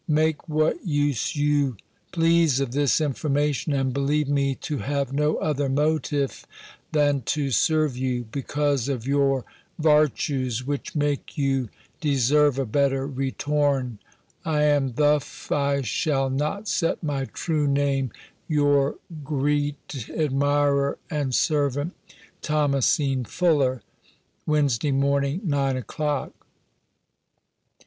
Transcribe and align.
Make 0.07 0.49
what 0.49 0.83
use 0.83 1.35
yowe 1.35 1.75
pleas 2.11 2.59
of 2.59 2.71
thiss 2.71 2.99
informasion: 2.99 3.71
and 3.79 3.93
belieue 3.93 4.27
me 4.29 4.55
to 4.55 4.79
haue 4.79 5.05
no 5.11 5.35
other 5.37 5.69
motife, 5.69 6.43
than 6.91 7.21
to 7.27 7.49
serue 7.51 7.95
yowe, 7.95 8.23
becavs 8.31 8.89
of 8.89 9.03
yowre 9.05 9.43
vartues, 9.79 10.63
whiche 10.65 10.95
make 10.95 11.37
yowe 11.37 11.69
deserue 12.01 12.57
a 12.59 12.65
better 12.65 13.07
retorne, 13.07 13.99
I 14.43 14.63
am, 14.63 14.93
thof 14.93 15.51
I 15.51 15.83
shall 15.83 16.31
not 16.31 16.67
set 16.67 17.03
my 17.03 17.25
trewe 17.25 17.67
name, 17.69 18.09
yowre 18.49 18.95
grete 19.23 20.09
admirer 20.09 20.97
and 21.11 21.31
seruant, 21.31 21.91
"THOMASINE 22.41 23.25
FULLER. 23.25 23.83
"Wednesday 24.47 24.91
morninge, 24.91 25.43
"9 25.43 25.77
o'clock." 25.77 26.33